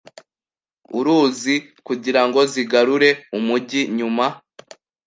[0.97, 1.55] uruzi
[1.87, 3.81] kugira ngo zigarure umujyi.
[3.97, 4.25] Nyuma